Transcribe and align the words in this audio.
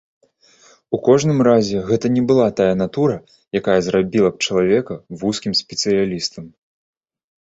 У 0.97 0.99
кожным 1.07 1.39
разе 1.47 1.77
гэта 1.89 2.11
не 2.15 2.23
была 2.31 2.47
тая 2.59 2.71
натура, 2.81 3.17
якая 3.59 3.77
зрабіла 3.89 4.29
б 4.33 4.49
чалавека 4.49 4.93
вузкім 5.21 5.53
спецыялістам. 5.61 6.43